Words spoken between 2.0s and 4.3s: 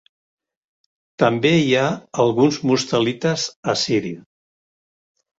alguns mustalites a Síria.